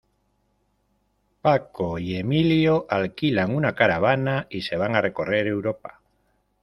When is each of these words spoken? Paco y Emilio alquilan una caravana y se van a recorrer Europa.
Paco 1.43 1.99
y 1.99 2.15
Emilio 2.15 2.87
alquilan 2.89 3.53
una 3.55 3.75
caravana 3.75 4.47
y 4.49 4.63
se 4.63 4.75
van 4.75 4.95
a 4.95 5.01
recorrer 5.01 5.45
Europa. 5.45 6.01